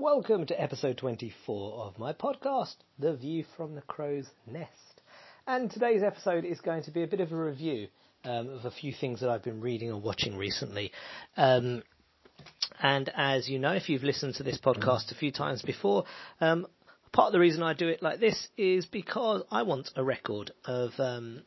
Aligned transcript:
Welcome 0.00 0.46
to 0.46 0.62
episode 0.62 0.96
24 0.98 1.84
of 1.84 1.98
my 1.98 2.12
podcast, 2.12 2.76
The 3.00 3.16
View 3.16 3.44
from 3.56 3.74
the 3.74 3.80
Crow's 3.80 4.28
Nest. 4.46 5.00
And 5.44 5.68
today's 5.68 6.04
episode 6.04 6.44
is 6.44 6.60
going 6.60 6.84
to 6.84 6.92
be 6.92 7.02
a 7.02 7.08
bit 7.08 7.18
of 7.18 7.32
a 7.32 7.36
review 7.36 7.88
um, 8.24 8.48
of 8.48 8.64
a 8.64 8.70
few 8.70 8.92
things 8.92 9.20
that 9.20 9.28
I've 9.28 9.42
been 9.42 9.60
reading 9.60 9.90
or 9.90 10.00
watching 10.00 10.36
recently. 10.36 10.92
Um, 11.36 11.82
and 12.80 13.10
as 13.16 13.48
you 13.48 13.58
know, 13.58 13.72
if 13.72 13.88
you've 13.88 14.04
listened 14.04 14.36
to 14.36 14.44
this 14.44 14.58
podcast 14.58 15.10
a 15.10 15.16
few 15.16 15.32
times 15.32 15.62
before, 15.62 16.04
um, 16.40 16.68
part 17.10 17.26
of 17.26 17.32
the 17.32 17.40
reason 17.40 17.64
I 17.64 17.74
do 17.74 17.88
it 17.88 18.00
like 18.00 18.20
this 18.20 18.46
is 18.56 18.86
because 18.86 19.42
I 19.50 19.62
want 19.64 19.90
a 19.96 20.04
record 20.04 20.52
of, 20.64 20.92
um, 20.98 21.42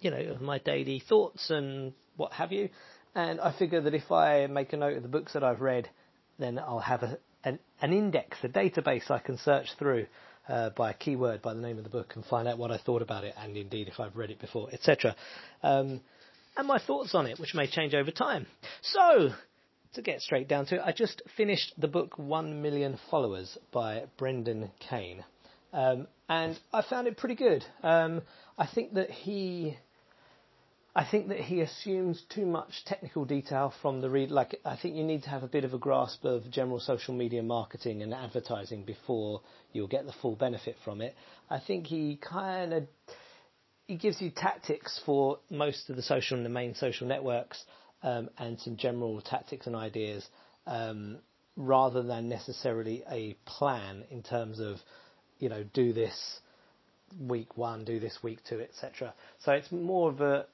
you 0.00 0.10
know, 0.10 0.20
of 0.20 0.42
my 0.42 0.58
daily 0.58 1.02
thoughts 1.08 1.48
and 1.48 1.94
what 2.18 2.34
have 2.34 2.52
you. 2.52 2.68
And 3.14 3.40
I 3.40 3.56
figure 3.58 3.80
that 3.80 3.94
if 3.94 4.12
I 4.12 4.48
make 4.48 4.74
a 4.74 4.76
note 4.76 4.98
of 4.98 5.02
the 5.02 5.08
books 5.08 5.32
that 5.32 5.42
I've 5.42 5.62
read, 5.62 5.88
then 6.38 6.58
I'll 6.58 6.80
have 6.80 7.02
a, 7.02 7.18
an, 7.46 7.58
an 7.80 7.92
index, 7.92 8.36
a 8.42 8.48
database 8.48 9.10
I 9.10 9.20
can 9.20 9.38
search 9.38 9.68
through 9.78 10.06
uh, 10.48 10.70
by 10.70 10.90
a 10.90 10.94
keyword, 10.94 11.40
by 11.40 11.54
the 11.54 11.60
name 11.60 11.78
of 11.78 11.84
the 11.84 11.90
book, 11.90 12.12
and 12.16 12.24
find 12.24 12.46
out 12.46 12.58
what 12.58 12.70
I 12.70 12.78
thought 12.78 13.02
about 13.02 13.24
it, 13.24 13.34
and 13.38 13.56
indeed 13.56 13.88
if 13.88 14.00
I've 14.00 14.16
read 14.16 14.30
it 14.30 14.40
before, 14.40 14.68
etc. 14.72 15.14
Um, 15.62 16.00
and 16.56 16.66
my 16.66 16.78
thoughts 16.78 17.14
on 17.14 17.26
it, 17.26 17.38
which 17.38 17.54
may 17.54 17.66
change 17.68 17.94
over 17.94 18.10
time. 18.10 18.46
So, 18.82 19.30
to 19.94 20.02
get 20.02 20.20
straight 20.20 20.48
down 20.48 20.66
to 20.66 20.76
it, 20.76 20.82
I 20.84 20.92
just 20.92 21.22
finished 21.36 21.72
the 21.78 21.88
book 21.88 22.18
One 22.18 22.62
Million 22.62 22.98
Followers 23.10 23.56
by 23.72 24.04
Brendan 24.18 24.70
Kane. 24.90 25.24
Um, 25.72 26.08
and 26.28 26.58
I 26.72 26.82
found 26.82 27.06
it 27.06 27.16
pretty 27.16 27.34
good. 27.36 27.64
Um, 27.82 28.22
I 28.58 28.66
think 28.66 28.94
that 28.94 29.10
he 29.10 29.76
I 30.96 31.04
think 31.04 31.28
that 31.28 31.40
he 31.40 31.60
assumes 31.60 32.22
too 32.30 32.46
much 32.46 32.86
technical 32.86 33.26
detail 33.26 33.74
from 33.82 34.00
the 34.00 34.08
read. 34.08 34.30
Like, 34.30 34.58
I 34.64 34.76
think 34.76 34.96
you 34.96 35.04
need 35.04 35.24
to 35.24 35.28
have 35.28 35.42
a 35.42 35.46
bit 35.46 35.62
of 35.62 35.74
a 35.74 35.78
grasp 35.78 36.24
of 36.24 36.50
general 36.50 36.80
social 36.80 37.12
media 37.12 37.42
marketing 37.42 38.02
and 38.02 38.14
advertising 38.14 38.82
before 38.82 39.42
you'll 39.74 39.88
get 39.88 40.06
the 40.06 40.14
full 40.22 40.36
benefit 40.36 40.74
from 40.86 41.02
it. 41.02 41.14
I 41.50 41.60
think 41.60 41.86
he 41.86 42.16
kind 42.16 42.72
of 42.72 42.84
he 43.86 43.96
gives 43.96 44.22
you 44.22 44.30
tactics 44.30 44.98
for 45.04 45.38
most 45.50 45.90
of 45.90 45.96
the 45.96 46.02
social 46.02 46.38
and 46.38 46.46
the 46.46 46.50
main 46.50 46.74
social 46.74 47.06
networks, 47.06 47.62
um, 48.02 48.30
and 48.38 48.58
some 48.58 48.78
general 48.78 49.20
tactics 49.20 49.66
and 49.66 49.76
ideas, 49.76 50.26
um, 50.66 51.18
rather 51.56 52.02
than 52.02 52.30
necessarily 52.30 53.04
a 53.10 53.34
plan 53.44 54.02
in 54.10 54.22
terms 54.22 54.60
of, 54.60 54.78
you 55.40 55.50
know, 55.50 55.62
do 55.74 55.92
this 55.92 56.40
week 57.20 57.58
one, 57.58 57.84
do 57.84 58.00
this 58.00 58.18
week 58.22 58.38
two, 58.48 58.60
etc. 58.60 59.12
So 59.44 59.52
it's 59.52 59.70
more 59.70 60.10
of 60.10 60.22
a 60.22 60.46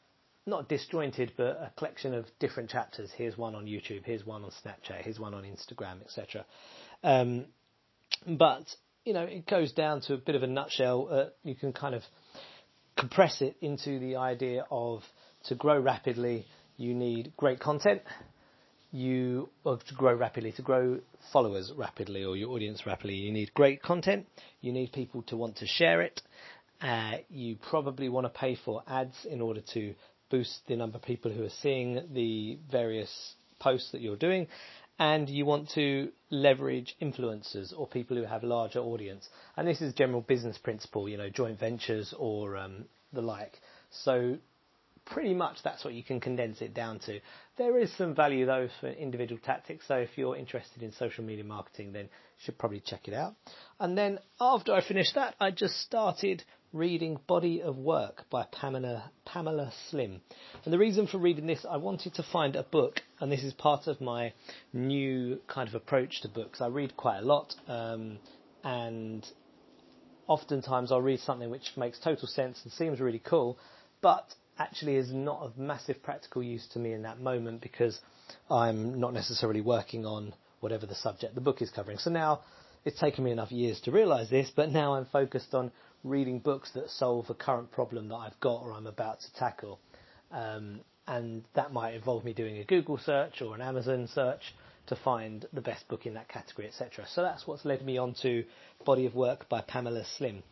not 0.46 0.68
disjointed, 0.68 1.32
but 1.36 1.56
a 1.60 1.72
collection 1.76 2.14
of 2.14 2.26
different 2.40 2.70
chapters. 2.70 3.10
Here's 3.16 3.36
one 3.36 3.54
on 3.54 3.66
YouTube, 3.66 4.04
here's 4.04 4.26
one 4.26 4.44
on 4.44 4.50
Snapchat, 4.50 5.02
here's 5.02 5.20
one 5.20 5.34
on 5.34 5.44
Instagram, 5.44 6.02
etc. 6.02 6.44
Um, 7.04 7.46
but 8.26 8.64
you 9.04 9.14
know, 9.14 9.24
it 9.24 9.46
goes 9.46 9.72
down 9.72 10.00
to 10.02 10.14
a 10.14 10.18
bit 10.18 10.34
of 10.34 10.42
a 10.42 10.46
nutshell. 10.46 11.08
Uh, 11.10 11.24
you 11.42 11.54
can 11.54 11.72
kind 11.72 11.94
of 11.94 12.02
compress 12.96 13.40
it 13.40 13.56
into 13.60 13.98
the 13.98 14.16
idea 14.16 14.64
of 14.70 15.02
to 15.44 15.54
grow 15.54 15.78
rapidly, 15.78 16.46
you 16.77 16.94
need 16.94 17.32
great 17.36 17.60
content. 17.60 18.02
You 18.94 19.48
or 19.64 19.78
to 19.78 19.94
grow 19.94 20.14
rapidly, 20.14 20.52
to 20.52 20.62
grow 20.62 21.00
followers 21.32 21.72
rapidly 21.74 22.24
or 22.24 22.36
your 22.36 22.50
audience 22.50 22.84
rapidly, 22.84 23.14
you 23.14 23.32
need 23.32 23.54
great 23.54 23.82
content. 23.82 24.27
You 24.60 24.72
need 24.72 24.92
people 24.92 25.22
to 25.28 25.36
want 25.36 25.56
to 25.56 25.66
share 25.66 26.02
it. 26.02 26.20
Uh, 26.80 27.12
you 27.30 27.56
probably 27.56 28.10
want 28.10 28.27
to 28.27 28.28
pay 28.28 28.54
for 28.54 28.82
ads 28.86 29.24
in 29.24 29.40
order 29.40 29.62
to 29.72 29.94
boost 30.33 30.66
the 30.66 30.75
number 30.75 30.97
of 30.97 31.02
people 31.02 31.30
who 31.30 31.44
are 31.44 31.56
seeing 31.61 32.02
the 32.14 32.58
various 32.70 33.34
posts 33.61 33.92
that 33.92 34.00
you're 34.00 34.16
doing, 34.16 34.48
and 34.98 35.28
you 35.28 35.44
want 35.44 35.69
to 35.70 36.11
leverage 36.30 36.97
influencers 37.00 37.72
or 37.77 37.86
people 37.86 38.16
who 38.16 38.24
have 38.24 38.42
larger 38.42 38.80
audience. 38.80 39.28
And 39.56 39.69
this 39.69 39.83
is 39.83 39.92
general 39.94 40.22
business 40.22 40.58
principle, 40.58 41.08
you 41.08 41.19
know, 41.19 41.28
joint 41.28 41.61
ventures 41.61 42.14
or 42.19 42.56
um, 42.56 42.86
the 43.12 43.20
like. 43.20 43.61
So 43.91 44.39
pretty 45.05 45.35
much 45.35 45.58
that's 45.63 45.85
what 45.85 45.95
you 45.95 46.02
can 46.02 46.20
condense 46.20 46.61
it 46.61 46.74
down 46.74 46.98
to. 47.01 47.20
There 47.58 47.79
is 47.79 47.92
some 47.96 48.14
value 48.14 48.46
though 48.46 48.68
for 48.80 48.89
individual 48.89 49.40
tactics. 49.45 49.86
So 49.89 49.96
if 49.96 50.11
you're 50.17 50.36
interested 50.36 50.83
in 50.83 50.92
social 50.92 51.24
media 51.24 51.45
marketing, 51.45 51.92
then 51.92 52.05
you 52.05 52.11
should 52.45 52.58
probably 52.58 52.80
check 52.80 53.08
it 53.08 53.14
out. 53.14 53.35
And 53.80 53.96
then 53.96 54.18
after 54.41 54.73
I 54.73 54.86
finished 54.86 55.14
that, 55.14 55.35
I 55.41 55.51
just 55.51 55.80
started 55.80 56.45
reading 56.73 57.18
Body 57.27 57.61
of 57.61 57.77
Work 57.77 58.24
by 58.30 58.46
Pamela, 58.51 59.11
Pamela 59.27 59.73
Slim. 59.91 60.23
And 60.64 60.73
the 60.73 60.79
reason 60.79 61.07
for 61.07 61.18
reading 61.18 61.46
this, 61.46 61.67
I 61.68 61.77
wanted 61.77 62.14
to 62.14 62.23
find 62.23 62.57
a 62.57 62.62
book, 62.62 63.01
and 63.20 63.30
this 63.30 63.45
is 63.45 63.52
part 63.52 63.86
of 63.86 64.01
my 64.01 64.33
new 64.73 65.39
kind 65.48 65.68
of 65.68 65.74
approach 65.74 66.23
to 66.23 66.29
books. 66.29 66.62
I 66.62 66.68
read 66.68 66.96
quite 66.96 67.18
a 67.18 67.27
lot, 67.27 67.55
um, 67.68 68.18
and 68.64 69.27
oftentimes 70.27 70.91
I'll 70.91 71.02
read 71.02 71.20
something 71.20 71.51
which 71.51 71.73
makes 71.77 71.98
total 71.98 72.27
sense 72.27 72.61
and 72.64 72.73
seems 72.73 73.01
really 73.01 73.23
cool, 73.23 73.58
but 74.01 74.35
actually 74.58 74.96
is 74.96 75.13
not 75.13 75.40
of 75.40 75.57
massive 75.58 76.02
practical 76.02 76.42
use 76.42 76.67
to 76.68 76.79
me 76.79 76.92
in 76.92 77.02
that 77.02 77.20
moment 77.20 77.61
because 77.61 77.98
I'm 78.51 79.01
not 79.01 79.14
necessarily 79.14 79.61
working 79.61 80.05
on 80.05 80.35
whatever 80.61 80.86
the 80.86 80.95
subject 80.95 81.35
the 81.35 81.40
book 81.40 81.63
is 81.63 81.70
covering. 81.70 81.98
So 81.98 82.11
now 82.11 82.40
it's 82.85 83.01
taken 83.01 83.24
me 83.24 83.30
enough 83.30 83.52
years 83.52 83.80
to 83.83 83.91
realise 83.91 84.30
this, 84.30 84.51
but 84.55 84.70
now 84.70 84.95
I'm 84.95 85.07
focused 85.07 85.55
on 85.55 85.73
reading 86.05 86.39
books 86.41 86.70
that 86.74 86.91
solve 86.91 87.30
a 87.30 87.35
current 87.35 87.70
problem 87.70 88.08
that 88.08 88.17
I've 88.17 88.41
got 88.41 88.62
or 88.62 88.73
I'm 88.73 88.86
about 88.86 89.20
to 89.20 89.33
tackle. 89.35 89.79
Um, 90.30 90.80
and 91.07 91.45
that 91.55 91.73
might 91.73 91.95
involve 91.95 92.24
me 92.24 92.33
doing 92.33 92.58
a 92.58 92.64
Google 92.64 92.98
search 92.98 93.42
or 93.42 93.55
an 93.55 93.61
Amazon 93.61 94.08
search 94.12 94.55
to 94.86 94.96
find 94.96 95.46
the 95.52 95.61
best 95.61 95.86
book 95.89 96.07
in 96.07 96.14
that 96.14 96.29
category, 96.29 96.68
etc. 96.68 97.05
So 97.08 97.23
that's 97.23 97.46
what's 97.46 97.64
led 97.64 97.85
me 97.85 97.98
on 97.98 98.14
to 98.23 98.45
Body 98.85 99.07
of 99.07 99.14
Work 99.14 99.48
by 99.48 99.61
Pamela 99.61 100.05
Slim. 100.17 100.42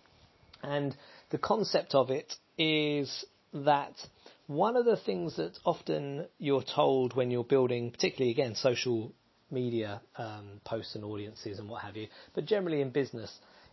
And 0.62 0.94
the 1.30 1.38
concept 1.38 1.94
of 1.94 2.10
it 2.10 2.34
is 2.58 3.24
that 3.52 3.94
one 4.46 4.76
of 4.76 4.84
the 4.84 4.96
things 4.96 5.36
that 5.36 5.58
often 5.64 6.26
you're 6.38 6.62
told 6.62 7.14
when 7.14 7.30
you're 7.30 7.44
building, 7.44 7.90
particularly 7.90 8.32
again, 8.32 8.54
social 8.54 9.12
media 9.50 10.00
um, 10.16 10.60
posts 10.64 10.94
and 10.94 11.04
audiences 11.04 11.58
and 11.58 11.68
what 11.68 11.82
have 11.82 11.96
you, 11.96 12.08
but 12.34 12.44
generally 12.44 12.80
in 12.80 12.90
business, 12.90 13.32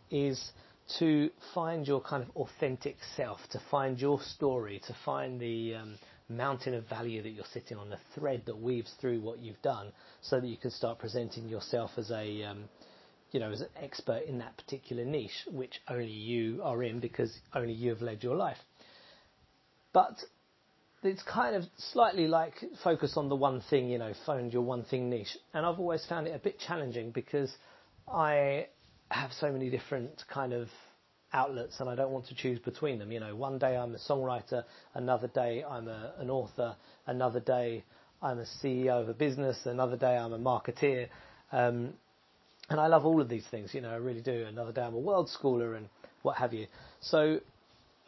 is 0.09 0.51
to 0.99 1.29
find 1.53 1.87
your 1.87 2.01
kind 2.01 2.23
of 2.23 2.29
authentic 2.35 2.95
self, 3.15 3.39
to 3.51 3.61
find 3.69 3.99
your 3.99 4.21
story, 4.21 4.81
to 4.87 4.95
find 5.03 5.39
the 5.39 5.75
um, 5.75 5.97
mountain 6.29 6.73
of 6.73 6.87
value 6.87 7.21
that 7.21 7.29
you're 7.29 7.45
sitting 7.53 7.77
on, 7.77 7.89
the 7.89 7.99
thread 8.15 8.41
that 8.45 8.57
weaves 8.57 8.93
through 8.99 9.19
what 9.19 9.39
you've 9.39 9.61
done, 9.61 9.91
so 10.21 10.39
that 10.39 10.47
you 10.47 10.57
can 10.57 10.71
start 10.71 10.99
presenting 10.99 11.47
yourself 11.49 11.91
as 11.97 12.09
a, 12.11 12.43
um, 12.43 12.65
you 13.31 13.39
know, 13.39 13.51
as 13.51 13.61
an 13.61 13.69
expert 13.81 14.23
in 14.27 14.37
that 14.39 14.55
particular 14.57 15.03
niche, 15.03 15.45
which 15.51 15.81
only 15.89 16.11
you 16.11 16.61
are 16.63 16.83
in 16.83 16.99
because 16.99 17.37
only 17.53 17.73
you 17.73 17.89
have 17.89 18.01
led 18.01 18.23
your 18.23 18.35
life. 18.35 18.57
But 19.97 20.23
it's 21.01 21.23
kind 21.23 21.55
of 21.55 21.63
slightly 21.91 22.27
like 22.27 22.53
focus 22.83 23.17
on 23.17 23.29
the 23.29 23.35
one 23.35 23.61
thing, 23.67 23.89
you 23.89 23.97
know, 23.97 24.13
find 24.27 24.53
your 24.53 24.61
one 24.61 24.83
thing 24.83 25.09
niche. 25.09 25.35
And 25.55 25.65
I've 25.65 25.79
always 25.79 26.05
found 26.05 26.27
it 26.27 26.35
a 26.35 26.37
bit 26.37 26.59
challenging 26.59 27.09
because 27.09 27.51
I 28.07 28.67
have 29.09 29.31
so 29.33 29.51
many 29.51 29.71
different 29.71 30.23
kind 30.31 30.53
of 30.53 30.67
outlets 31.33 31.79
and 31.79 31.89
I 31.89 31.95
don't 31.95 32.11
want 32.11 32.27
to 32.27 32.35
choose 32.35 32.59
between 32.59 32.99
them. 32.99 33.11
You 33.11 33.19
know, 33.21 33.35
one 33.35 33.57
day 33.57 33.75
I'm 33.75 33.95
a 33.95 33.97
songwriter, 33.97 34.65
another 34.93 35.29
day 35.29 35.63
I'm 35.67 35.87
a, 35.87 36.13
an 36.19 36.29
author, 36.29 36.75
another 37.07 37.39
day 37.39 37.83
I'm 38.21 38.37
a 38.37 38.45
CEO 38.63 39.01
of 39.01 39.09
a 39.09 39.15
business, 39.15 39.57
another 39.65 39.97
day 39.97 40.15
I'm 40.15 40.31
a 40.31 40.37
marketeer. 40.37 41.07
Um, 41.51 41.93
and 42.69 42.79
I 42.79 42.85
love 42.85 43.03
all 43.03 43.19
of 43.19 43.29
these 43.29 43.47
things, 43.49 43.73
you 43.73 43.81
know, 43.81 43.89
I 43.89 43.95
really 43.95 44.21
do. 44.21 44.45
Another 44.47 44.73
day 44.73 44.81
I'm 44.81 44.93
a 44.93 44.99
world 44.99 45.27
schooler 45.27 45.75
and 45.75 45.89
what 46.21 46.37
have 46.37 46.53
you. 46.53 46.67
So 47.01 47.39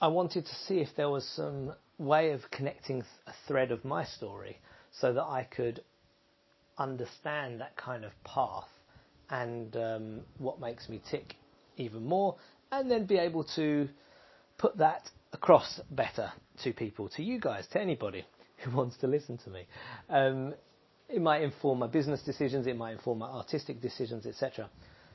I 0.02 0.08
wanted 0.08 0.46
to 0.46 0.56
see 0.56 0.80
if 0.80 0.90
there 0.96 1.10
was 1.10 1.28
some 1.36 1.74
way 1.98 2.32
of 2.32 2.42
connecting 2.52 3.04
a 3.28 3.34
thread 3.48 3.72
of 3.72 3.84
my 3.84 4.06
story 4.06 4.60
so 4.92 5.14
that 5.14 5.24
I 5.24 5.44
could 5.44 5.82
understand 6.78 7.60
that 7.60 7.76
kind 7.76 8.06
of 8.06 8.12
path 8.24 8.70
and 9.30 9.76
um, 9.76 10.22
what 10.38 10.60
makes 10.62 10.88
me 10.88 11.02
tick 11.12 11.36
even 11.78 12.06
more, 12.06 12.36
and 12.72 12.90
then 12.90 13.06
be 13.06 13.18
able 13.18 13.44
to 13.56 13.88
put 14.58 14.78
that 14.78 15.10
across 15.34 15.80
better 15.92 16.32
to 16.64 16.74
people, 16.74 17.10
to 17.10 17.24
you 17.24 17.40
guys, 17.40 17.68
to 17.68 17.80
anybody 17.80 18.26
who 18.64 18.76
wants 18.76 18.98
to 18.98 19.08
listen 19.08 19.38
to 19.38 19.50
me. 19.50 19.66
Um, 20.10 20.54
it 21.10 21.22
might 21.22 21.42
inform 21.42 21.80
my 21.80 21.88
business 21.88 22.22
decisions, 22.22 22.68
it 22.68 22.78
might 22.78 22.94
inform 22.94 23.20
my 23.20 23.28
artistic 23.28 23.82
decisions, 23.82 24.26
etc. 24.26 24.70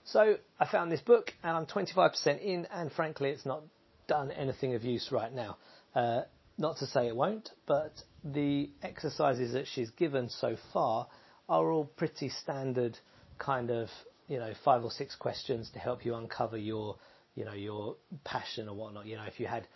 So 0.04 0.37
I 0.60 0.66
found 0.66 0.92
this 0.92 1.00
book, 1.00 1.32
and 1.42 1.56
I'm 1.56 1.66
25% 1.66 2.40
in, 2.40 2.66
and 2.72 2.92
frankly, 2.92 3.30
it's 3.30 3.46
not 3.46 3.62
done 4.06 4.30
anything 4.30 4.74
of 4.74 4.84
use 4.84 5.08
right 5.10 5.32
now. 5.32 5.56
Uh, 5.94 6.22
not 6.58 6.76
to 6.78 6.86
say 6.86 7.08
it 7.08 7.16
won't, 7.16 7.50
but 7.66 7.92
the 8.24 8.70
exercises 8.82 9.52
that 9.52 9.66
she's 9.66 9.90
given 9.90 10.28
so 10.28 10.56
far 10.72 11.08
are 11.48 11.70
all 11.70 11.84
pretty 11.84 12.28
standard 12.28 12.96
kind 13.38 13.70
of 13.70 13.88
you 14.28 14.38
know 14.38 14.52
five 14.64 14.84
or 14.84 14.90
six 14.90 15.14
questions 15.16 15.70
to 15.72 15.78
help 15.78 16.04
you 16.04 16.14
uncover 16.14 16.56
your 16.56 16.96
you 17.34 17.44
know 17.44 17.52
your 17.52 17.96
passion 18.24 18.68
or 18.68 18.74
whatnot. 18.74 19.06
You 19.06 19.16
know, 19.16 19.24
if 19.24 19.40
you 19.40 19.46
had 19.46 19.66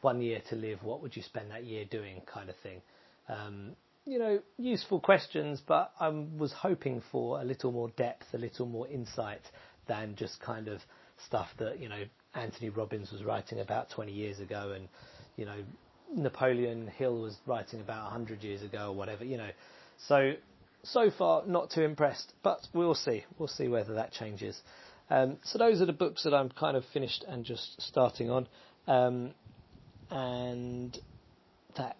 one 0.00 0.22
year 0.22 0.40
to 0.50 0.56
live, 0.56 0.82
what 0.82 1.02
would 1.02 1.16
you 1.16 1.22
spend 1.22 1.50
that 1.50 1.64
year 1.64 1.84
doing, 1.84 2.22
kind 2.32 2.48
of 2.48 2.56
thing. 2.62 2.80
Um, 3.28 3.76
you 4.04 4.18
know, 4.18 4.40
useful 4.56 5.00
questions, 5.00 5.60
but 5.66 5.92
I 6.00 6.08
was 6.08 6.52
hoping 6.52 7.02
for 7.12 7.40
a 7.40 7.44
little 7.44 7.72
more 7.72 7.90
depth, 7.90 8.24
a 8.32 8.38
little 8.38 8.64
more 8.64 8.88
insight 8.88 9.42
than 9.86 10.14
just 10.16 10.40
kind 10.40 10.68
of 10.68 10.80
stuff 11.26 11.48
that, 11.58 11.78
you 11.78 11.90
know, 11.90 12.04
Anthony 12.34 12.68
Robbins 12.68 13.10
was 13.10 13.24
writing 13.24 13.60
about 13.60 13.90
20 13.90 14.12
years 14.12 14.40
ago 14.40 14.72
and, 14.74 14.88
you 15.36 15.44
know, 15.44 15.56
Napoleon 16.14 16.88
Hill 16.88 17.20
was 17.20 17.36
writing 17.46 17.80
about 17.80 18.04
100 18.04 18.42
years 18.42 18.62
ago 18.62 18.88
or 18.88 18.94
whatever, 18.94 19.24
you 19.24 19.36
know. 19.36 19.50
So, 20.06 20.34
so 20.82 21.10
far, 21.10 21.44
not 21.46 21.70
too 21.70 21.82
impressed, 21.82 22.32
but 22.42 22.60
we'll 22.72 22.94
see. 22.94 23.24
We'll 23.38 23.48
see 23.48 23.68
whether 23.68 23.94
that 23.94 24.12
changes. 24.12 24.60
Um, 25.10 25.38
so 25.42 25.58
those 25.58 25.80
are 25.80 25.86
the 25.86 25.92
books 25.92 26.24
that 26.24 26.34
I'm 26.34 26.50
kind 26.50 26.76
of 26.76 26.84
finished 26.92 27.24
and 27.26 27.44
just 27.44 27.80
starting 27.80 28.30
on. 28.30 28.46
Um, 28.86 29.34
and 30.10 30.98
that 31.76 31.96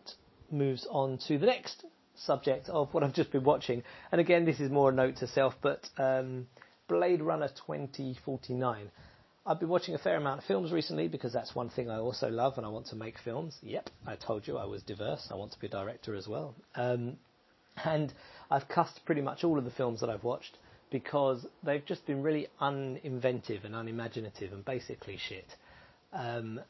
moves 0.50 0.86
on 0.90 1.18
to 1.28 1.38
the 1.38 1.46
next 1.46 1.84
subject 2.16 2.68
of 2.68 2.92
what 2.92 3.02
I've 3.02 3.14
just 3.14 3.32
been 3.32 3.44
watching. 3.44 3.82
And 4.10 4.20
again, 4.20 4.44
this 4.44 4.60
is 4.60 4.70
more 4.70 4.90
a 4.90 4.92
note 4.92 5.16
to 5.16 5.26
self, 5.26 5.54
but 5.62 5.88
um, 5.98 6.46
Blade 6.88 7.22
Runner 7.22 7.48
2049. 7.66 8.90
I've 9.48 9.58
been 9.58 9.70
watching 9.70 9.94
a 9.94 9.98
fair 9.98 10.16
amount 10.16 10.40
of 10.40 10.44
films 10.44 10.72
recently 10.72 11.08
because 11.08 11.32
that's 11.32 11.54
one 11.54 11.70
thing 11.70 11.88
I 11.88 11.96
also 11.96 12.28
love 12.28 12.58
and 12.58 12.66
I 12.66 12.68
want 12.68 12.84
to 12.88 12.96
make 12.96 13.14
films. 13.24 13.56
Yep, 13.62 13.88
I 14.06 14.14
told 14.14 14.46
you 14.46 14.58
I 14.58 14.66
was 14.66 14.82
diverse. 14.82 15.26
I 15.30 15.36
want 15.36 15.52
to 15.52 15.58
be 15.58 15.68
a 15.68 15.70
director 15.70 16.14
as 16.14 16.28
well. 16.28 16.54
Um, 16.74 17.16
and 17.82 18.12
I've 18.50 18.68
cussed 18.68 19.00
pretty 19.06 19.22
much 19.22 19.44
all 19.44 19.56
of 19.58 19.64
the 19.64 19.70
films 19.70 20.00
that 20.00 20.10
I've 20.10 20.22
watched 20.22 20.58
because 20.90 21.46
they've 21.62 21.84
just 21.86 22.06
been 22.06 22.22
really 22.22 22.48
uninventive 22.60 23.64
and 23.64 23.74
unimaginative 23.74 24.52
and 24.52 24.62
basically 24.66 25.16
shit. 25.16 25.46
Um, 26.12 26.60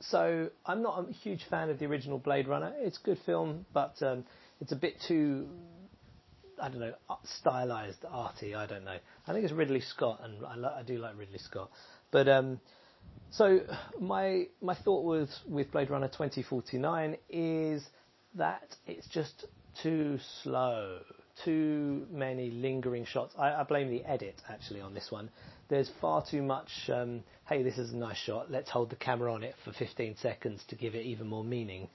so 0.00 0.50
I'm 0.66 0.82
not 0.82 1.08
a 1.08 1.12
huge 1.12 1.44
fan 1.48 1.70
of 1.70 1.78
the 1.78 1.86
original 1.86 2.18
Blade 2.18 2.46
Runner. 2.46 2.74
It's 2.76 2.98
a 2.98 3.04
good 3.04 3.18
film, 3.24 3.64
but 3.72 3.94
um, 4.02 4.24
it's 4.60 4.72
a 4.72 4.76
bit 4.76 4.96
too, 5.08 5.48
I 6.62 6.68
don't 6.68 6.80
know, 6.80 6.92
stylized, 7.40 8.04
arty. 8.10 8.54
I 8.54 8.66
don't 8.66 8.84
know. 8.84 8.98
I 9.26 9.32
think 9.32 9.44
it's 9.44 9.52
Ridley 9.54 9.80
Scott, 9.80 10.20
and 10.22 10.44
I, 10.44 10.56
lo- 10.56 10.74
I 10.78 10.82
do 10.82 10.98
like 10.98 11.18
Ridley 11.18 11.38
Scott. 11.38 11.70
But 12.10 12.28
um, 12.28 12.60
so 13.30 13.60
my 14.00 14.46
my 14.60 14.74
thought 14.74 15.04
with 15.04 15.30
with 15.46 15.70
Blade 15.70 15.90
Runner 15.90 16.08
2049 16.08 17.16
is 17.28 17.86
that 18.34 18.76
it's 18.86 19.06
just 19.08 19.46
too 19.82 20.18
slow, 20.42 21.00
too 21.44 22.06
many 22.10 22.50
lingering 22.50 23.04
shots. 23.04 23.34
I, 23.38 23.52
I 23.52 23.62
blame 23.64 23.90
the 23.90 24.04
edit 24.04 24.40
actually 24.48 24.80
on 24.80 24.94
this 24.94 25.08
one. 25.10 25.30
There's 25.68 25.90
far 26.00 26.24
too 26.28 26.42
much. 26.42 26.70
Um, 26.88 27.22
hey, 27.46 27.62
this 27.62 27.78
is 27.78 27.92
a 27.92 27.96
nice 27.96 28.16
shot. 28.16 28.50
Let's 28.50 28.70
hold 28.70 28.90
the 28.90 28.96
camera 28.96 29.32
on 29.32 29.42
it 29.42 29.54
for 29.64 29.72
15 29.72 30.16
seconds 30.16 30.64
to 30.68 30.76
give 30.76 30.94
it 30.94 31.04
even 31.04 31.26
more 31.26 31.44
meaning. 31.44 31.88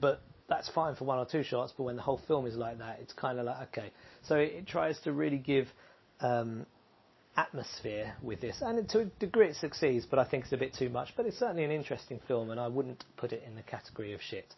But 0.00 0.22
that's 0.48 0.68
fine 0.70 0.94
for 0.94 1.04
one 1.04 1.18
or 1.18 1.26
two 1.26 1.42
shots. 1.42 1.72
But 1.76 1.84
when 1.84 1.96
the 1.96 2.02
whole 2.02 2.20
film 2.26 2.46
is 2.46 2.56
like 2.56 2.78
that, 2.78 3.00
it's 3.02 3.12
kind 3.12 3.38
of 3.38 3.44
like 3.44 3.68
okay. 3.68 3.90
So 4.22 4.36
it, 4.36 4.52
it 4.52 4.66
tries 4.66 4.98
to 5.00 5.12
really 5.12 5.38
give 5.38 5.68
um, 6.20 6.66
atmosphere 7.36 8.14
with 8.22 8.40
this, 8.40 8.56
and 8.60 8.88
to 8.90 9.00
a 9.00 9.04
degree 9.04 9.48
it 9.48 9.56
succeeds, 9.56 10.06
but 10.06 10.18
I 10.18 10.24
think 10.24 10.44
it's 10.44 10.52
a 10.52 10.56
bit 10.56 10.74
too 10.74 10.88
much. 10.88 11.14
But 11.16 11.26
it's 11.26 11.38
certainly 11.38 11.64
an 11.64 11.70
interesting 11.70 12.20
film, 12.28 12.50
and 12.50 12.60
I 12.60 12.68
wouldn't 12.68 13.04
put 13.16 13.32
it 13.32 13.42
in 13.46 13.54
the 13.54 13.62
category 13.62 14.12
of 14.12 14.20
shit. 14.20 14.54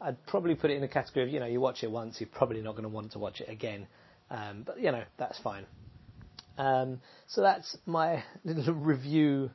I'd 0.00 0.24
probably 0.26 0.54
put 0.54 0.70
it 0.70 0.74
in 0.74 0.80
the 0.80 0.88
category 0.88 1.26
of 1.26 1.32
you 1.32 1.40
know 1.40 1.46
you 1.46 1.60
watch 1.60 1.82
it 1.82 1.90
once, 1.90 2.20
you're 2.20 2.28
probably 2.32 2.62
not 2.62 2.72
going 2.72 2.84
to 2.84 2.88
want 2.88 3.12
to 3.12 3.18
watch 3.18 3.40
it 3.40 3.48
again. 3.48 3.86
Um, 4.30 4.62
but 4.64 4.80
you 4.80 4.90
know 4.90 5.04
that's 5.18 5.38
fine. 5.40 5.66
Um, 6.56 7.00
so 7.26 7.42
that's 7.42 7.76
my 7.86 8.22
little 8.44 8.74
review. 8.74 9.50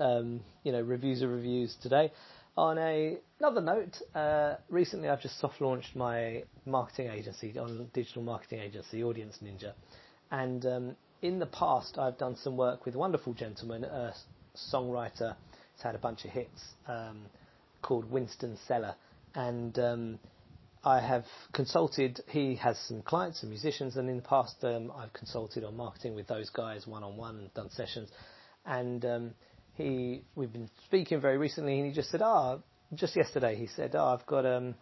Um, 0.00 0.40
you 0.64 0.72
know 0.72 0.80
reviews 0.80 1.22
of 1.22 1.30
reviews 1.30 1.76
today. 1.82 2.12
On 2.56 2.76
a, 2.76 3.16
another 3.38 3.60
note, 3.60 3.98
uh, 4.16 4.56
recently 4.68 5.08
I've 5.08 5.20
just 5.20 5.38
soft 5.38 5.60
launched 5.60 5.94
my 5.94 6.42
marketing 6.66 7.08
agency, 7.08 7.56
on 7.56 7.88
digital 7.94 8.20
marketing 8.20 8.58
agency, 8.58 9.04
Audience 9.04 9.38
Ninja, 9.40 9.74
and 10.32 10.66
um, 10.66 10.96
in 11.22 11.38
the 11.38 11.46
past, 11.46 11.98
I've 11.98 12.18
done 12.18 12.36
some 12.36 12.56
work 12.56 12.84
with 12.84 12.94
a 12.94 12.98
wonderful 12.98 13.34
gentleman, 13.34 13.84
a 13.84 14.14
songwriter. 14.72 15.34
He's 15.74 15.82
had 15.82 15.94
a 15.94 15.98
bunch 15.98 16.24
of 16.24 16.30
hits 16.30 16.62
um, 16.86 17.22
called 17.82 18.10
Winston 18.10 18.56
Seller, 18.66 18.94
and 19.34 19.78
um, 19.78 20.18
I 20.84 21.00
have 21.00 21.24
consulted. 21.52 22.20
He 22.28 22.54
has 22.56 22.78
some 22.86 23.02
clients 23.02 23.42
and 23.42 23.50
musicians, 23.50 23.96
and 23.96 24.08
in 24.08 24.16
the 24.16 24.22
past, 24.22 24.56
um, 24.62 24.92
I've 24.96 25.12
consulted 25.12 25.64
on 25.64 25.76
marketing 25.76 26.14
with 26.14 26.28
those 26.28 26.50
guys 26.50 26.86
one 26.86 27.02
on 27.02 27.16
one 27.16 27.36
and 27.36 27.54
done 27.54 27.70
sessions. 27.70 28.10
And 28.64 29.04
um, 29.04 29.34
he, 29.74 30.22
we've 30.36 30.52
been 30.52 30.70
speaking 30.86 31.20
very 31.20 31.38
recently, 31.38 31.78
and 31.78 31.88
he 31.88 31.92
just 31.92 32.10
said, 32.10 32.22
"Ah, 32.22 32.58
oh, 32.58 32.62
just 32.94 33.16
yesterday, 33.16 33.56
he 33.56 33.66
said, 33.66 33.94
oh, 33.94 34.16
I've 34.18 34.26
got 34.26 34.46
um, 34.46 34.74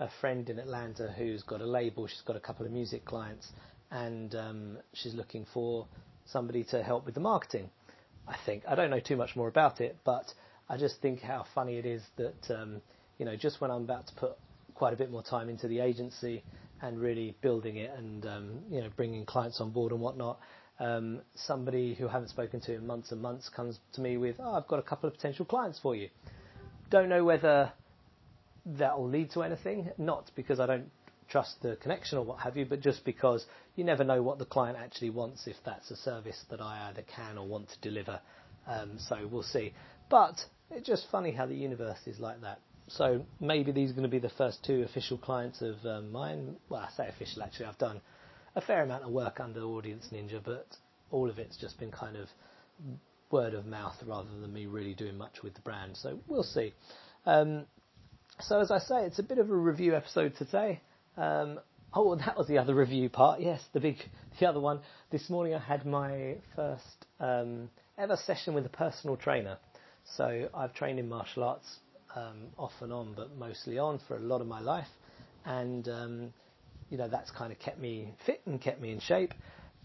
a 0.00 0.08
friend 0.20 0.48
in 0.48 0.58
Atlanta 0.58 1.14
who's 1.16 1.42
got 1.42 1.60
a 1.60 1.66
label. 1.66 2.06
She's 2.06 2.22
got 2.22 2.36
a 2.36 2.40
couple 2.40 2.64
of 2.64 2.72
music 2.72 3.04
clients." 3.04 3.46
And 3.92 4.34
um, 4.34 4.78
she's 4.94 5.14
looking 5.14 5.46
for 5.52 5.86
somebody 6.26 6.64
to 6.64 6.82
help 6.82 7.04
with 7.04 7.14
the 7.14 7.20
marketing. 7.20 7.70
I 8.26 8.36
think 8.46 8.64
I 8.66 8.74
don't 8.74 8.90
know 8.90 9.00
too 9.00 9.16
much 9.16 9.36
more 9.36 9.48
about 9.48 9.80
it, 9.80 9.96
but 10.04 10.32
I 10.68 10.76
just 10.78 11.00
think 11.00 11.20
how 11.20 11.44
funny 11.54 11.76
it 11.76 11.86
is 11.86 12.02
that 12.16 12.50
um, 12.50 12.80
you 13.18 13.26
know 13.26 13.36
just 13.36 13.60
when 13.60 13.70
I'm 13.70 13.82
about 13.82 14.06
to 14.08 14.14
put 14.14 14.32
quite 14.74 14.94
a 14.94 14.96
bit 14.96 15.10
more 15.10 15.22
time 15.22 15.48
into 15.48 15.68
the 15.68 15.80
agency 15.80 16.42
and 16.80 17.00
really 17.00 17.36
building 17.42 17.76
it 17.76 17.92
and 17.96 18.26
um, 18.26 18.50
you 18.70 18.80
know 18.80 18.88
bringing 18.96 19.26
clients 19.26 19.60
on 19.60 19.70
board 19.70 19.92
and 19.92 20.00
whatnot, 20.00 20.40
um, 20.80 21.20
somebody 21.34 21.94
who 21.94 22.08
I 22.08 22.12
haven't 22.12 22.28
spoken 22.28 22.60
to 22.62 22.74
in 22.74 22.86
months 22.86 23.12
and 23.12 23.20
months 23.20 23.50
comes 23.50 23.78
to 23.92 24.00
me 24.00 24.16
with, 24.16 24.36
"Oh, 24.38 24.54
I've 24.54 24.68
got 24.68 24.78
a 24.78 24.82
couple 24.82 25.08
of 25.08 25.14
potential 25.14 25.44
clients 25.44 25.78
for 25.78 25.94
you." 25.94 26.08
Don't 26.90 27.08
know 27.08 27.24
whether 27.24 27.72
that 28.64 28.98
will 28.98 29.08
lead 29.08 29.30
to 29.32 29.42
anything. 29.42 29.90
Not 29.98 30.30
because 30.34 30.60
I 30.60 30.66
don't 30.66 30.90
trust 31.28 31.62
the 31.62 31.76
connection 31.76 32.18
or 32.18 32.24
what 32.24 32.40
have 32.40 32.56
you, 32.56 32.66
but 32.66 32.80
just 32.80 33.04
because 33.04 33.46
you 33.76 33.84
never 33.84 34.04
know 34.04 34.22
what 34.22 34.38
the 34.38 34.44
client 34.44 34.78
actually 34.78 35.10
wants 35.10 35.46
if 35.46 35.56
that's 35.64 35.90
a 35.90 35.96
service 35.96 36.40
that 36.50 36.60
I 36.60 36.88
either 36.88 37.02
can 37.02 37.38
or 37.38 37.46
want 37.46 37.68
to 37.70 37.80
deliver. 37.80 38.20
Um, 38.66 38.98
so 38.98 39.28
we'll 39.30 39.42
see. 39.42 39.72
But 40.10 40.44
it's 40.70 40.86
just 40.86 41.06
funny 41.10 41.32
how 41.32 41.46
the 41.46 41.54
universe 41.54 41.98
is 42.06 42.20
like 42.20 42.40
that. 42.42 42.60
So 42.88 43.24
maybe 43.40 43.72
these 43.72 43.90
are 43.90 43.94
going 43.94 44.02
to 44.02 44.08
be 44.08 44.18
the 44.18 44.28
first 44.30 44.64
two 44.64 44.82
official 44.82 45.16
clients 45.16 45.62
of 45.62 45.76
um, 45.86 46.12
mine. 46.12 46.56
Well, 46.68 46.80
I 46.80 46.90
say 46.96 47.08
official 47.08 47.42
actually. 47.42 47.66
I've 47.66 47.78
done 47.78 48.00
a 48.54 48.60
fair 48.60 48.82
amount 48.82 49.04
of 49.04 49.10
work 49.10 49.40
under 49.40 49.62
Audience 49.62 50.08
Ninja, 50.12 50.40
but 50.44 50.66
all 51.10 51.30
of 51.30 51.38
it's 51.38 51.56
just 51.56 51.78
been 51.78 51.90
kind 51.90 52.16
of 52.16 52.28
word 53.30 53.54
of 53.54 53.64
mouth 53.64 53.94
rather 54.06 54.28
than 54.40 54.52
me 54.52 54.66
really 54.66 54.94
doing 54.94 55.16
much 55.16 55.42
with 55.42 55.54
the 55.54 55.60
brand. 55.60 55.96
So 55.96 56.18
we'll 56.28 56.42
see. 56.42 56.74
Um, 57.24 57.66
so 58.40 58.60
as 58.60 58.70
I 58.70 58.78
say, 58.78 59.04
it's 59.06 59.18
a 59.18 59.22
bit 59.22 59.38
of 59.38 59.50
a 59.50 59.54
review 59.54 59.94
episode 59.94 60.34
today. 60.36 60.80
Um, 61.94 62.06
oh, 62.06 62.14
that 62.16 62.36
was 62.36 62.46
the 62.48 62.58
other 62.58 62.74
review 62.74 63.08
part. 63.08 63.40
Yes, 63.40 63.60
the 63.72 63.80
big, 63.80 63.96
the 64.40 64.46
other 64.46 64.60
one. 64.60 64.80
This 65.10 65.28
morning 65.28 65.54
I 65.54 65.58
had 65.58 65.84
my 65.84 66.36
first 66.56 67.06
um, 67.20 67.68
ever 67.98 68.16
session 68.16 68.54
with 68.54 68.64
a 68.66 68.70
personal 68.70 69.16
trainer. 69.16 69.58
So 70.16 70.48
I've 70.54 70.74
trained 70.74 70.98
in 70.98 71.08
martial 71.08 71.44
arts 71.44 71.66
um, 72.16 72.48
off 72.58 72.72
and 72.80 72.92
on, 72.92 73.14
but 73.14 73.36
mostly 73.36 73.78
on 73.78 74.00
for 74.08 74.16
a 74.16 74.20
lot 74.20 74.40
of 74.40 74.46
my 74.46 74.60
life, 74.60 74.88
and 75.44 75.88
um, 75.88 76.32
you 76.90 76.98
know 76.98 77.08
that's 77.08 77.30
kind 77.30 77.52
of 77.52 77.58
kept 77.58 77.78
me 77.78 78.14
fit 78.26 78.40
and 78.46 78.60
kept 78.60 78.80
me 78.80 78.90
in 78.90 79.00
shape. 79.00 79.34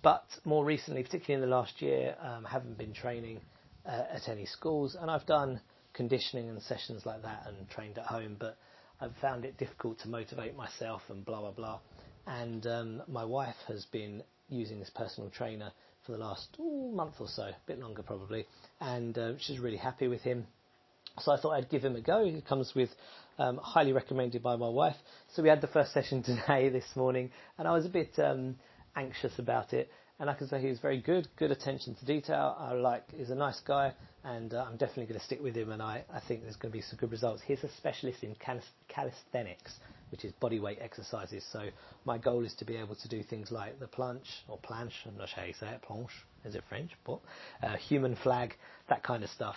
But 0.01 0.25
more 0.45 0.63
recently, 0.63 1.03
particularly 1.03 1.43
in 1.43 1.49
the 1.49 1.55
last 1.55 1.81
year, 1.81 2.15
um, 2.21 2.45
I 2.45 2.49
haven't 2.49 2.77
been 2.77 2.93
training 2.93 3.41
uh, 3.85 4.03
at 4.13 4.29
any 4.29 4.45
schools, 4.45 4.95
and 4.99 5.11
I've 5.11 5.25
done 5.25 5.59
conditioning 5.93 6.49
and 6.49 6.61
sessions 6.61 7.05
like 7.05 7.23
that 7.23 7.47
and 7.47 7.69
trained 7.69 7.97
at 7.97 8.05
home, 8.05 8.37
but 8.39 8.57
I've 8.99 9.15
found 9.21 9.45
it 9.45 9.57
difficult 9.57 9.99
to 9.99 10.09
motivate 10.09 10.55
myself 10.55 11.01
and 11.09 11.23
blah 11.25 11.41
blah 11.41 11.51
blah. 11.51 11.79
And 12.27 12.67
um, 12.67 13.01
my 13.07 13.23
wife 13.23 13.55
has 13.67 13.85
been 13.85 14.21
using 14.49 14.79
this 14.79 14.89
personal 14.89 15.29
trainer 15.29 15.71
for 16.05 16.11
the 16.11 16.17
last 16.17 16.47
ooh, 16.59 16.91
month 16.93 17.15
or 17.19 17.27
so, 17.27 17.43
a 17.43 17.55
bit 17.65 17.79
longer 17.79 18.03
probably, 18.03 18.45
and 18.79 19.17
uh, 19.17 19.33
she's 19.39 19.59
really 19.59 19.77
happy 19.77 20.07
with 20.07 20.21
him. 20.21 20.45
So 21.19 21.31
I 21.31 21.37
thought 21.39 21.51
I'd 21.51 21.69
give 21.69 21.83
him 21.83 21.95
a 21.95 22.01
go. 22.01 22.25
He 22.25 22.41
comes 22.41 22.73
with 22.75 22.89
um, 23.39 23.57
highly 23.57 23.91
recommended 23.91 24.43
by 24.43 24.55
my 24.55 24.69
wife. 24.69 24.95
So 25.33 25.41
we 25.41 25.49
had 25.49 25.61
the 25.61 25.67
first 25.67 25.93
session 25.93 26.23
today, 26.47 26.69
this 26.69 26.85
morning, 26.95 27.31
and 27.57 27.67
I 27.67 27.71
was 27.71 27.85
a 27.85 27.89
bit 27.89 28.11
um, 28.19 28.55
anxious 28.95 29.37
about 29.39 29.73
it. 29.73 29.89
And 30.19 30.31
I 30.31 30.33
can 30.33 30.47
say 30.47 30.59
he 30.59 30.67
was 30.67 30.79
very 30.79 30.99
good, 30.99 31.27
good 31.37 31.51
attention 31.51 31.93
to 31.95 32.05
detail. 32.05 32.55
I 32.57 32.73
like, 32.73 33.03
he's 33.15 33.29
a 33.29 33.35
nice 33.35 33.59
guy, 33.59 33.93
and 34.23 34.51
uh, 34.51 34.65
I'm 34.67 34.77
definitely 34.77 35.05
going 35.05 35.19
to 35.19 35.25
stick 35.25 35.43
with 35.43 35.55
him. 35.55 35.71
And 35.71 35.81
I, 35.81 36.03
I 36.11 36.19
think 36.27 36.41
there's 36.41 36.55
going 36.55 36.71
to 36.71 36.77
be 36.77 36.81
some 36.81 36.97
good 36.97 37.11
results. 37.11 37.43
He's 37.45 37.63
a 37.63 37.69
specialist 37.77 38.23
in 38.23 38.35
calisthenics, 38.87 39.73
which 40.11 40.25
is 40.25 40.31
body 40.33 40.59
weight 40.59 40.79
exercises. 40.81 41.45
So 41.51 41.67
my 42.05 42.17
goal 42.17 42.45
is 42.45 42.53
to 42.55 42.65
be 42.65 42.75
able 42.77 42.95
to 42.95 43.07
do 43.07 43.23
things 43.23 43.51
like 43.51 43.79
the 43.79 43.87
planche 43.87 44.43
or 44.47 44.57
planche. 44.57 44.93
I'm 45.05 45.17
not 45.17 45.29
sure 45.29 45.41
how 45.41 45.45
you 45.45 45.53
say 45.53 45.67
it. 45.67 45.81
Planche 45.87 46.09
is 46.45 46.55
it 46.55 46.63
French? 46.69 46.91
But 47.05 47.19
uh, 47.63 47.75
human 47.75 48.15
flag, 48.15 48.55
that 48.89 49.03
kind 49.03 49.23
of 49.23 49.29
stuff. 49.29 49.55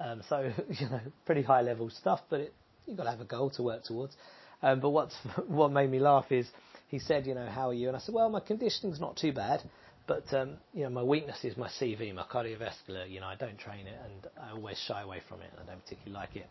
Um, 0.00 0.22
so 0.28 0.52
you 0.68 0.88
know, 0.88 1.00
pretty 1.26 1.42
high 1.42 1.62
level 1.62 1.90
stuff, 1.90 2.20
but 2.30 2.40
it, 2.40 2.54
you've 2.86 2.96
got 2.96 3.04
to 3.04 3.10
have 3.10 3.20
a 3.20 3.24
goal 3.24 3.50
to 3.50 3.62
work 3.62 3.84
towards. 3.84 4.16
Um, 4.62 4.80
but 4.80 4.90
what's 4.90 5.14
what 5.48 5.72
made 5.72 5.90
me 5.90 5.98
laugh 5.98 6.30
is 6.30 6.46
he 6.88 6.98
said, 6.98 7.26
you 7.26 7.34
know, 7.34 7.46
how 7.46 7.68
are 7.68 7.74
you? 7.74 7.88
And 7.88 7.96
I 7.96 8.00
said, 8.00 8.14
well, 8.14 8.30
my 8.30 8.40
conditioning's 8.40 9.00
not 9.00 9.16
too 9.16 9.32
bad. 9.32 9.62
But 10.06 10.32
um, 10.32 10.54
you 10.72 10.84
know, 10.84 10.90
my 10.90 11.02
weakness 11.02 11.44
is 11.44 11.56
my 11.58 11.68
CV, 11.68 12.14
my 12.14 12.22
cardiovascular. 12.24 13.08
You 13.10 13.20
know, 13.20 13.26
I 13.26 13.36
don't 13.36 13.58
train 13.58 13.86
it, 13.86 13.98
and 14.04 14.26
I 14.42 14.52
always 14.52 14.78
shy 14.88 15.02
away 15.02 15.20
from 15.28 15.42
it. 15.42 15.50
and 15.52 15.68
I 15.68 15.70
don't 15.70 15.82
particularly 15.84 16.14
like 16.14 16.34
it. 16.34 16.46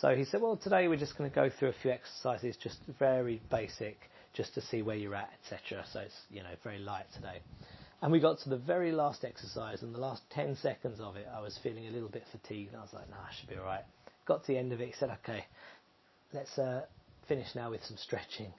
So 0.00 0.14
he 0.14 0.24
said, 0.24 0.40
well, 0.40 0.56
today 0.56 0.86
we're 0.86 0.96
just 0.96 1.18
going 1.18 1.28
to 1.28 1.34
go 1.34 1.50
through 1.50 1.70
a 1.70 1.74
few 1.82 1.90
exercises, 1.90 2.56
just 2.56 2.78
very 3.00 3.40
basic 3.50 3.98
just 4.32 4.54
to 4.54 4.60
see 4.60 4.82
where 4.82 4.94
you're 4.94 5.16
at, 5.16 5.30
etc. 5.42 5.84
So 5.92 6.00
it's 6.00 6.14
you 6.30 6.42
know 6.42 6.50
very 6.62 6.78
light 6.78 7.06
today. 7.14 7.40
And 8.00 8.12
we 8.12 8.20
got 8.20 8.38
to 8.40 8.48
the 8.48 8.56
very 8.56 8.92
last 8.92 9.24
exercise, 9.24 9.82
and 9.82 9.92
the 9.92 9.98
last 9.98 10.22
10 10.30 10.56
seconds 10.62 11.00
of 11.00 11.16
it, 11.16 11.26
I 11.34 11.40
was 11.40 11.58
feeling 11.64 11.88
a 11.88 11.90
little 11.90 12.08
bit 12.08 12.22
fatigued. 12.30 12.76
I 12.76 12.80
was 12.80 12.92
like, 12.92 13.10
nah, 13.10 13.16
I 13.16 13.34
should 13.38 13.48
be 13.48 13.56
all 13.56 13.64
right. 13.64 13.82
Got 14.24 14.44
to 14.44 14.52
the 14.52 14.58
end 14.58 14.72
of 14.72 14.80
it, 14.80 14.86
he 14.86 14.92
said, 14.92 15.10
okay, 15.24 15.44
let's 16.32 16.56
uh, 16.58 16.82
finish 17.26 17.48
now 17.56 17.70
with 17.70 17.82
some 17.84 17.96
stretching. 17.96 18.52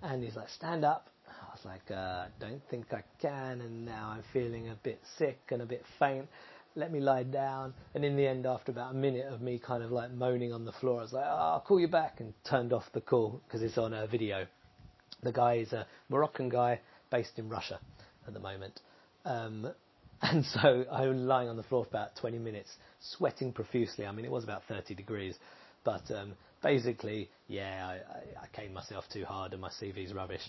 And 0.00 0.22
he's 0.22 0.36
like, 0.36 0.48
stand 0.50 0.84
up. 0.84 1.08
I 1.26 1.52
was 1.52 1.64
like, 1.64 1.90
uh, 1.90 2.26
don't 2.38 2.62
think 2.70 2.92
I 2.92 3.02
can. 3.20 3.60
And 3.60 3.84
now 3.84 4.14
I'm 4.14 4.22
feeling 4.32 4.68
a 4.68 4.76
bit 4.84 5.00
sick 5.18 5.40
and 5.50 5.60
a 5.60 5.66
bit 5.66 5.82
faint. 5.98 6.28
Let 6.74 6.92
me 6.92 7.00
lie 7.00 7.24
down. 7.24 7.74
And 7.94 8.04
in 8.04 8.16
the 8.16 8.26
end, 8.26 8.46
after 8.46 8.72
about 8.72 8.92
a 8.92 8.94
minute 8.94 9.26
of 9.26 9.40
me 9.40 9.58
kind 9.58 9.82
of 9.82 9.90
like 9.90 10.12
moaning 10.12 10.52
on 10.52 10.64
the 10.64 10.72
floor, 10.72 11.00
I 11.00 11.02
was 11.02 11.12
like, 11.12 11.24
oh, 11.26 11.52
I'll 11.54 11.60
call 11.60 11.80
you 11.80 11.88
back 11.88 12.20
and 12.20 12.32
turned 12.48 12.72
off 12.72 12.84
the 12.92 13.00
call 13.00 13.40
because 13.46 13.62
it's 13.62 13.78
on 13.78 13.92
a 13.92 14.06
video. 14.06 14.46
The 15.22 15.32
guy 15.32 15.54
is 15.54 15.72
a 15.72 15.86
Moroccan 16.08 16.48
guy 16.48 16.80
based 17.10 17.38
in 17.38 17.48
Russia 17.48 17.80
at 18.26 18.34
the 18.34 18.40
moment. 18.40 18.80
Um, 19.24 19.72
and 20.22 20.44
so 20.44 20.84
I 20.90 21.06
was 21.06 21.16
lying 21.16 21.48
on 21.48 21.56
the 21.56 21.62
floor 21.62 21.84
for 21.84 21.90
about 21.90 22.16
20 22.20 22.38
minutes, 22.38 22.70
sweating 23.00 23.52
profusely. 23.52 24.06
I 24.06 24.12
mean, 24.12 24.24
it 24.24 24.30
was 24.30 24.44
about 24.44 24.62
30 24.68 24.94
degrees, 24.94 25.36
but 25.84 26.10
um, 26.10 26.34
basically, 26.62 27.30
yeah, 27.46 27.86
I, 27.86 27.92
I, 27.92 28.44
I 28.44 28.46
came 28.52 28.72
myself 28.72 29.04
too 29.12 29.24
hard 29.24 29.52
and 29.52 29.60
my 29.60 29.70
CV's 29.70 30.12
rubbish. 30.12 30.42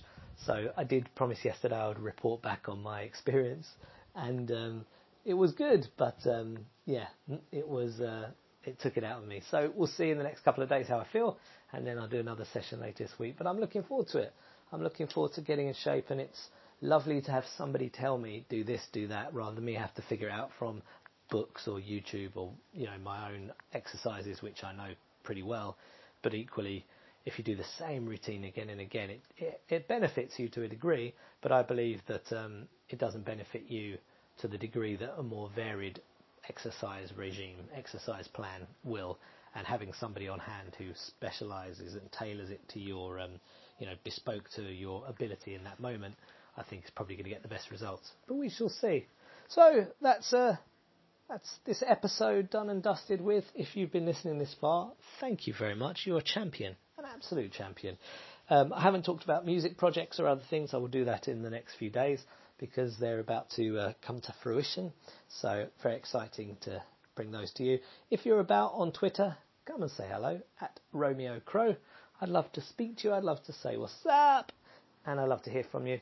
So 0.46 0.72
I 0.76 0.84
did 0.84 1.10
promise 1.16 1.40
yesterday 1.44 1.76
I 1.76 1.88
would 1.88 2.00
report 2.00 2.42
back 2.42 2.68
on 2.68 2.82
my 2.82 3.02
experience, 3.02 3.68
and 4.16 4.52
um, 4.52 4.86
it 5.30 5.36
was 5.36 5.52
good, 5.52 5.88
but 5.96 6.18
um, 6.26 6.58
yeah, 6.86 7.06
it 7.52 7.68
was. 7.68 8.00
Uh, 8.00 8.30
it 8.66 8.78
took 8.82 8.98
it 8.98 9.04
out 9.04 9.22
of 9.22 9.28
me. 9.28 9.42
So 9.50 9.72
we'll 9.74 9.88
see 9.88 10.10
in 10.10 10.18
the 10.18 10.24
next 10.24 10.42
couple 10.42 10.62
of 10.62 10.70
days 10.70 10.88
how 10.88 10.98
I 10.98 11.08
feel, 11.14 11.38
and 11.72 11.88
then 11.88 11.98
I'll 11.98 12.10
do 12.10 12.20
another 12.20 12.46
session 12.52 12.82
later 12.82 13.06
this 13.06 13.14
week. 13.18 13.36
But 13.38 13.48
I'm 13.48 13.60
looking 13.60 13.84
forward 13.84 14.08
to 14.10 14.18
it. 14.18 14.34
I'm 14.74 14.84
looking 14.84 15.08
forward 15.08 15.34
to 15.34 15.42
getting 15.42 15.68
in 15.68 15.76
shape, 15.76 16.10
and 16.10 16.20
it's 16.20 16.50
lovely 16.82 17.22
to 17.22 17.32
have 17.32 17.46
somebody 17.58 17.90
tell 17.90 18.18
me 18.18 18.46
do 18.50 18.64
this, 18.64 18.82
do 18.92 19.08
that, 19.08 19.34
rather 19.34 19.56
than 19.56 19.66
me 19.66 19.76
have 19.76 19.94
to 19.96 20.02
figure 20.04 20.28
it 20.28 20.34
out 20.34 20.50
from 20.60 20.82
books 21.30 21.68
or 21.68 21.80
YouTube 21.80 22.32
or 22.36 22.52
you 22.74 22.86
know 22.86 22.98
my 23.04 23.32
own 23.32 23.52
exercises, 23.74 24.42
which 24.42 24.64
I 24.64 24.74
know 24.74 24.94
pretty 25.24 25.44
well. 25.44 25.78
But 26.22 26.34
equally, 26.34 26.86
if 27.26 27.38
you 27.38 27.46
do 27.46 27.56
the 27.56 27.66
same 27.78 28.06
routine 28.06 28.44
again 28.44 28.70
and 28.70 28.82
again, 28.82 29.12
it, 29.12 29.22
it, 29.38 29.62
it 29.70 29.88
benefits 29.88 30.38
you 30.38 30.50
to 30.50 30.64
a 30.64 30.68
degree. 30.68 31.14
But 31.42 31.52
I 31.52 31.62
believe 31.64 32.02
that 32.08 32.32
um, 32.36 32.68
it 32.90 33.00
doesn't 33.00 33.26
benefit 33.26 33.64
you 33.68 34.00
to 34.40 34.48
the 34.48 34.58
degree 34.58 34.96
that 34.96 35.18
a 35.18 35.24
more 35.24 35.50
varied 35.56 36.02
exercise 36.48 37.12
regime, 37.16 37.58
exercise 37.76 38.28
plan 38.28 38.68
will. 38.84 39.20
And 39.56 39.66
having 39.66 39.94
somebody 39.94 40.28
on 40.28 40.38
hand 40.38 40.76
who 40.78 40.92
specialises 40.94 41.96
and 41.96 42.12
tailors 42.12 42.52
it 42.52 42.62
to 42.70 42.80
your, 42.80 43.20
um, 43.20 43.40
you 43.80 43.88
know, 43.88 43.94
bespoke 44.04 44.48
to 44.56 44.62
your 44.62 45.04
ability 45.08 45.56
in 45.56 45.64
that 45.64 45.80
moment 45.80 46.16
I 46.60 46.64
think 46.64 46.84
is 46.84 46.92
probably 46.92 47.16
going 47.16 47.26
to 47.26 47.30
get 47.30 47.42
the 47.42 47.48
best 47.48 47.72
results. 47.72 48.12
But 48.28 48.36
we 48.36 48.50
shall 48.50 48.70
see. 48.70 49.08
So 49.48 49.88
that's 50.02 50.34
uh, 50.34 50.58
that's 51.30 51.50
this 51.66 51.84
episode 51.86 52.50
done 52.50 52.70
and 52.70 52.84
dusted 52.84 53.22
with. 53.22 53.46
If 53.56 53.76
you've 53.76 53.92
been 53.92 54.06
listening 54.06 54.40
this 54.40 54.56
far, 54.60 54.92
thank 55.20 55.48
you 55.48 55.54
very 55.58 55.76
much. 55.76 56.02
You're 56.06 56.20
a 56.20 56.24
champion, 56.24 56.76
an 56.98 57.06
absolute 57.06 57.54
champion. 57.54 57.98
Um, 58.50 58.74
I 58.74 58.82
haven't 58.82 59.06
talked 59.06 59.24
about 59.24 59.46
music 59.46 59.78
projects 59.78 60.20
or 60.20 60.28
other 60.28 60.42
things. 60.50 60.74
I 60.74 60.78
will 60.78 60.88
do 60.88 61.06
that 61.06 61.28
in 61.28 61.44
the 61.44 61.50
next 61.50 61.76
few 61.76 61.90
days 61.90 62.20
because 62.60 62.98
they're 63.00 63.20
about 63.20 63.50
to 63.52 63.78
uh, 63.80 63.94
come 64.06 64.22
to 64.22 64.34
fruition. 64.44 64.92
So 65.42 65.68
very 65.82 65.96
exciting 65.96 66.58
to 66.62 66.82
bring 67.16 67.32
those 67.32 67.52
to 67.54 67.64
you. 67.64 67.80
If 68.12 68.26
you're 68.26 68.40
about 68.40 68.74
on 68.76 68.92
Twitter, 68.92 69.36
come 69.66 69.82
and 69.82 69.92
say 69.92 70.08
hello 70.12 70.40
at 70.62 70.80
Romeo 70.94 71.40
Crow. 71.40 71.76
I'd 72.22 72.30
love 72.30 72.52
to 72.54 72.62
speak 72.62 72.98
to 72.98 73.08
you. 73.08 73.14
I'd 73.14 73.24
love 73.24 73.44
to 73.46 73.54
say 73.54 73.78
what's 73.78 74.06
up, 74.10 74.52
and 75.06 75.20
I'd 75.20 75.30
love 75.30 75.44
to 75.44 75.50
hear 75.50 75.66
from 75.72 75.88
you. 75.88 76.00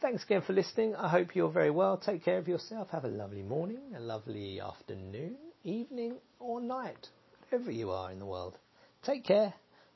Thanks 0.00 0.22
again 0.22 0.42
for 0.42 0.52
listening. 0.52 0.94
I 0.94 1.08
hope 1.08 1.34
you're 1.34 1.50
very 1.50 1.70
well. 1.70 1.96
Take 1.96 2.24
care 2.24 2.38
of 2.38 2.46
yourself. 2.46 2.88
Have 2.90 3.04
a 3.04 3.08
lovely 3.08 3.42
morning, 3.42 3.80
a 3.96 4.00
lovely 4.00 4.60
afternoon, 4.60 5.36
evening, 5.64 6.16
or 6.38 6.60
night, 6.60 7.08
wherever 7.48 7.72
you 7.72 7.90
are 7.90 8.12
in 8.12 8.20
the 8.20 8.26
world. 8.26 8.56
Take 9.02 9.24
care. 9.24 9.54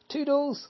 Toodles. 0.09 0.68